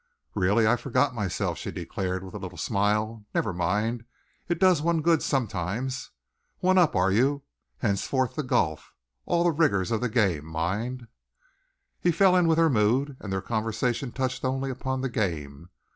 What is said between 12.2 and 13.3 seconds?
in with her mood,